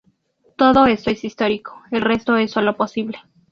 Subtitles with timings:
[0.55, 3.19] Todo esto es histórico: el resto es sólo posible.